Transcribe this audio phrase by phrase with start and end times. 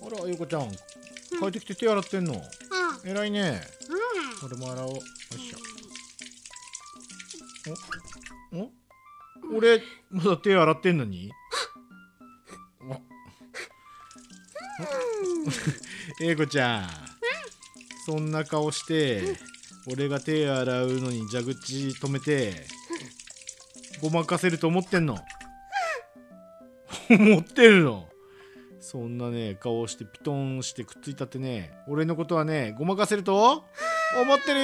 [0.00, 0.70] あらゆうこちゃん。
[0.70, 0.76] 帰
[1.48, 2.34] ってきて手洗ってんの？
[2.34, 2.40] うん。
[3.10, 3.60] 偉いね。
[4.42, 4.90] う俺も洗おう。
[4.90, 4.96] よ
[5.36, 5.58] いしょ。
[8.54, 8.70] おお
[9.56, 11.30] 俺まだ手洗ってんのに？
[16.20, 16.88] おえいこちゃん。
[18.06, 19.36] そんな顔して
[19.90, 22.66] 俺が手洗うのに蛇口止めて
[24.00, 25.18] ごまかせると思ってんの？
[27.10, 28.06] 思ってるの。
[28.80, 31.72] そんなね顔してピトンしてくっついたってね。
[31.88, 33.64] 俺のことはねごまかせると？
[34.22, 34.54] 思って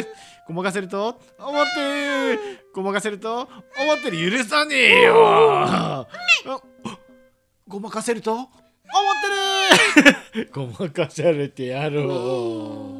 [0.00, 0.06] る。
[0.46, 1.20] ごまかせると？
[1.38, 2.40] 思ってる。
[2.74, 3.40] ごまかせると？
[3.40, 3.48] 思
[3.98, 4.30] ってる。
[4.30, 5.14] 許さねえよ。
[5.18, 6.06] あ
[7.66, 8.32] ごまかせると？
[8.34, 8.48] 思っ
[10.34, 10.50] てる。
[10.54, 12.95] ご まかされてやろう